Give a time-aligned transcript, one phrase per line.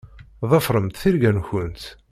[0.51, 1.83] Ḍefṛemt tirga-nkent.